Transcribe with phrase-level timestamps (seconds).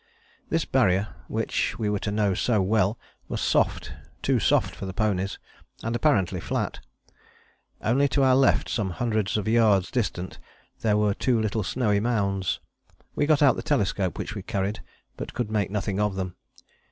[0.49, 3.93] This Barrier, which we were to know so well, was soft,
[4.23, 5.37] too soft for the ponies,
[5.83, 6.79] and apparently flat.
[7.81, 10.39] Only to our left, some hundreds of yards distant,
[10.79, 12.59] there were two little snowy mounds.
[13.13, 14.81] We got out the telescope which we carried,
[15.17, 16.35] but could make nothing of them.